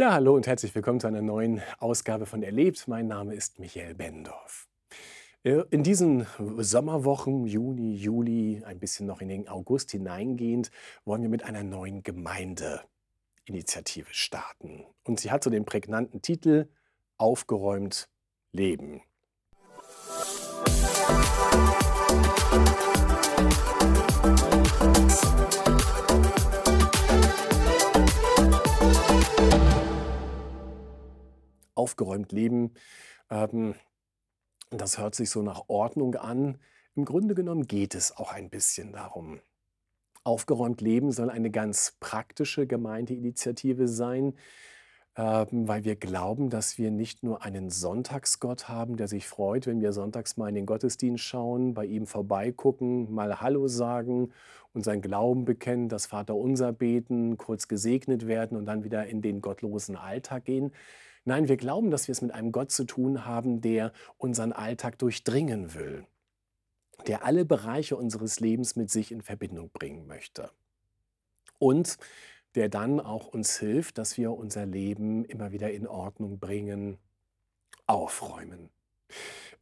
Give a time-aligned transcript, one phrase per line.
[0.00, 2.86] Ja, hallo und herzlich willkommen zu einer neuen Ausgabe von Erlebt.
[2.86, 4.68] Mein Name ist Michael Bendorf.
[5.42, 10.70] Äh, in diesen Sommerwochen, Juni, Juli, ein bisschen noch in den August hineingehend,
[11.04, 14.84] wollen wir mit einer neuen Gemeindeinitiative starten.
[15.02, 16.68] Und sie hat so den prägnanten Titel
[17.16, 18.08] Aufgeräumt
[18.52, 19.02] Leben.
[31.78, 32.74] Aufgeräumt leben.
[33.30, 33.74] Ähm,
[34.70, 36.58] das hört sich so nach Ordnung an.
[36.94, 39.40] Im Grunde genommen geht es auch ein bisschen darum.
[40.24, 44.34] Aufgeräumt leben soll eine ganz praktische Gemeindeinitiative sein,
[45.16, 49.80] ähm, weil wir glauben, dass wir nicht nur einen Sonntagsgott haben, der sich freut, wenn
[49.80, 54.32] wir sonntags mal in den Gottesdienst schauen, bei ihm vorbeigucken, mal Hallo sagen
[54.74, 59.40] und sein Glauben bekennen, das Vaterunser beten, kurz gesegnet werden und dann wieder in den
[59.40, 60.72] gottlosen Alltag gehen,
[61.28, 64.98] Nein, wir glauben, dass wir es mit einem Gott zu tun haben, der unseren Alltag
[64.98, 66.06] durchdringen will,
[67.06, 70.50] der alle Bereiche unseres Lebens mit sich in Verbindung bringen möchte.
[71.58, 71.98] Und
[72.54, 76.96] der dann auch uns hilft, dass wir unser Leben immer wieder in Ordnung bringen,
[77.86, 78.70] aufräumen.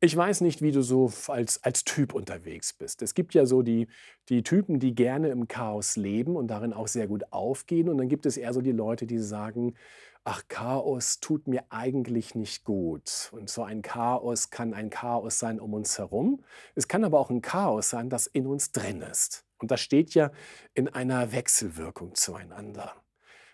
[0.00, 3.00] Ich weiß nicht, wie du so als, als Typ unterwegs bist.
[3.00, 3.88] Es gibt ja so die,
[4.28, 7.88] die Typen, die gerne im Chaos leben und darin auch sehr gut aufgehen.
[7.88, 9.74] Und dann gibt es eher so die Leute, die sagen,
[10.22, 13.30] ach, Chaos tut mir eigentlich nicht gut.
[13.32, 16.44] Und so ein Chaos kann ein Chaos sein um uns herum.
[16.74, 19.46] Es kann aber auch ein Chaos sein, das in uns drin ist.
[19.58, 20.30] Und das steht ja
[20.74, 22.92] in einer Wechselwirkung zueinander.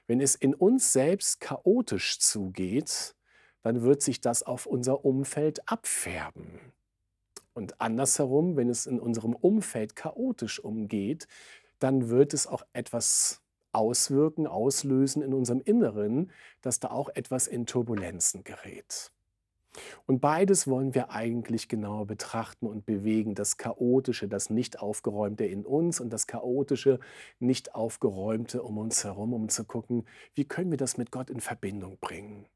[0.08, 3.14] Wenn es in uns selbst chaotisch zugeht,
[3.62, 6.60] dann wird sich das auf unser Umfeld abfärben.
[7.54, 11.26] Und andersherum, wenn es in unserem Umfeld chaotisch umgeht,
[11.78, 17.66] dann wird es auch etwas auswirken, auslösen in unserem Inneren, dass da auch etwas in
[17.66, 19.12] Turbulenzen gerät.
[20.06, 23.34] Und beides wollen wir eigentlich genauer betrachten und bewegen.
[23.34, 27.00] Das Chaotische, das Nicht-Aufgeräumte in uns und das Chaotische,
[27.38, 31.96] Nicht-Aufgeräumte um uns herum, um zu gucken, wie können wir das mit Gott in Verbindung
[32.00, 32.46] bringen.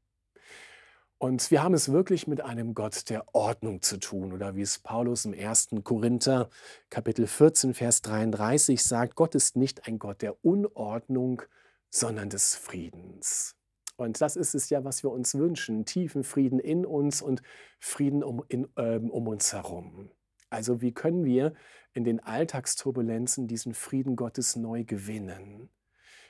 [1.19, 4.33] Und wir haben es wirklich mit einem Gott der Ordnung zu tun.
[4.33, 5.69] Oder wie es Paulus im 1.
[5.83, 6.49] Korinther
[6.91, 11.41] Kapitel 14, Vers 33 sagt, Gott ist nicht ein Gott der Unordnung,
[11.89, 13.55] sondern des Friedens.
[13.95, 15.85] Und das ist es ja, was wir uns wünschen.
[15.85, 17.41] Tiefen Frieden in uns und
[17.79, 20.11] Frieden um, in, ähm, um uns herum.
[20.51, 21.53] Also wie können wir
[21.93, 25.69] in den Alltagsturbulenzen diesen Frieden Gottes neu gewinnen?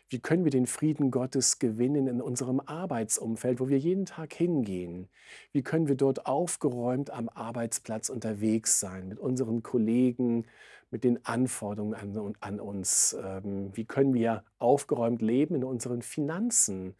[0.09, 5.09] Wie können wir den Frieden Gottes gewinnen in unserem Arbeitsumfeld, wo wir jeden Tag hingehen?
[5.51, 10.45] Wie können wir dort aufgeräumt am Arbeitsplatz unterwegs sein mit unseren Kollegen,
[10.91, 13.17] mit den Anforderungen an, an uns?
[13.21, 16.95] Ähm, wie können wir aufgeräumt leben in unseren Finanzen?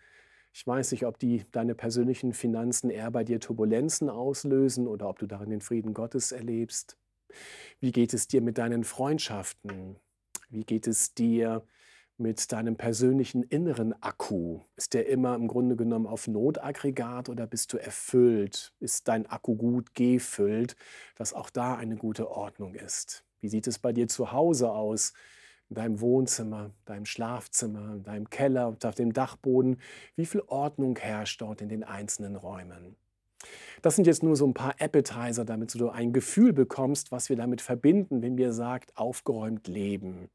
[0.51, 5.19] Ich weiß nicht, ob die deine persönlichen Finanzen eher bei dir Turbulenzen auslösen oder ob
[5.19, 6.97] du darin den Frieden Gottes erlebst.
[7.79, 9.95] Wie geht es dir mit deinen Freundschaften?
[10.50, 11.63] Wie geht es dir
[12.17, 14.61] mit deinem persönlichen inneren Akku?
[14.75, 18.73] Ist der immer im Grunde genommen auf Notaggregat oder bist du erfüllt?
[18.79, 20.75] Ist dein Akku gut gefüllt,
[21.16, 23.23] dass auch da eine gute Ordnung ist?
[23.39, 25.13] Wie sieht es bei dir zu Hause aus?
[25.69, 29.79] In deinem Wohnzimmer, deinem Schlafzimmer, in deinem Keller, auf dem Dachboden?
[30.16, 32.95] Wie viel Ordnung herrscht dort in den einzelnen Räumen?
[33.81, 37.35] Das sind jetzt nur so ein paar Appetizer, damit du ein Gefühl bekommst, was wir
[37.35, 40.29] damit verbinden, wenn wir sagt, aufgeräumt leben.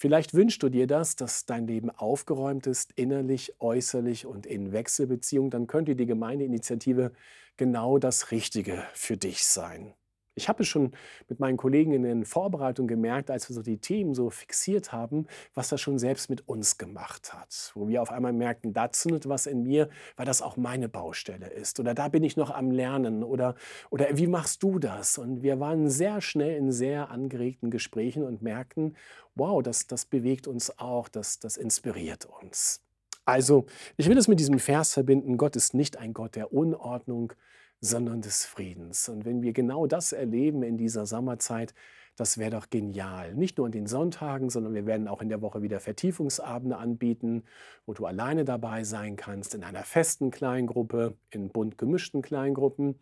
[0.00, 5.50] Vielleicht wünschst du dir das, dass dein Leben aufgeräumt ist, innerlich, äußerlich und in Wechselbeziehung.
[5.50, 7.12] Dann könnte die Gemeindeinitiative
[7.58, 9.92] genau das Richtige für dich sein.
[10.34, 10.92] Ich habe es schon
[11.28, 15.26] mit meinen Kollegen in den Vorbereitungen gemerkt, als wir so die Themen so fixiert haben,
[15.54, 17.72] was das schon selbst mit uns gemacht hat.
[17.74, 21.48] Wo wir auf einmal merkten, da zündet was in mir, weil das auch meine Baustelle
[21.48, 21.80] ist.
[21.80, 23.24] Oder da bin ich noch am Lernen.
[23.24, 23.54] Oder,
[23.90, 25.18] oder wie machst du das?
[25.18, 28.96] Und wir waren sehr schnell in sehr angeregten Gesprächen und merkten,
[29.34, 32.82] wow, das, das bewegt uns auch, das, das inspiriert uns.
[33.24, 33.66] Also,
[33.96, 37.32] ich will es mit diesem Vers verbinden, Gott ist nicht ein Gott der Unordnung,
[37.80, 39.08] sondern des Friedens.
[39.08, 41.74] Und wenn wir genau das erleben in dieser Sommerzeit,
[42.16, 43.34] das wäre doch genial.
[43.34, 47.44] Nicht nur an den Sonntagen, sondern wir werden auch in der Woche wieder Vertiefungsabende anbieten,
[47.86, 52.98] wo du alleine dabei sein kannst, in einer festen Kleingruppe, in bunt gemischten Kleingruppen,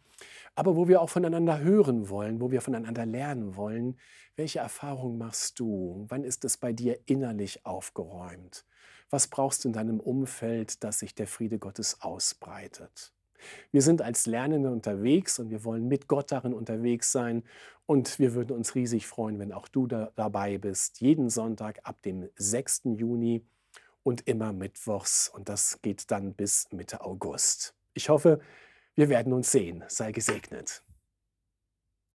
[0.54, 3.98] aber wo wir auch voneinander hören wollen, wo wir voneinander lernen wollen.
[4.36, 6.06] Welche Erfahrung machst du?
[6.08, 8.64] Wann ist es bei dir innerlich aufgeräumt?
[9.10, 13.12] Was brauchst du in deinem Umfeld, dass sich der Friede Gottes ausbreitet?
[13.72, 17.44] Wir sind als Lernende unterwegs und wir wollen mit Gott darin unterwegs sein.
[17.86, 21.00] Und wir würden uns riesig freuen, wenn auch du da dabei bist.
[21.00, 22.82] Jeden Sonntag ab dem 6.
[22.96, 23.44] Juni
[24.02, 27.74] und immer mittwochs und das geht dann bis Mitte August.
[27.94, 28.40] Ich hoffe,
[28.94, 29.84] wir werden uns sehen.
[29.88, 30.82] Sei gesegnet.